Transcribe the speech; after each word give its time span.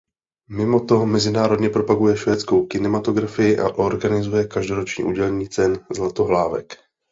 Mimo 0.49 0.85
to 0.85 1.05
mezinárodně 1.05 1.69
propaguje 1.69 2.17
švédskou 2.17 2.65
kinematografii 2.65 3.59
a 3.59 3.69
organizuje 3.69 4.47
každoroční 4.47 5.03
udílení 5.03 5.49
cen 5.49 5.85
Zlatohlávek. 5.91 6.73